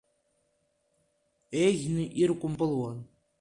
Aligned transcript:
Еиӷьны 1.63 2.03
иркәымпылуан… 2.21 2.99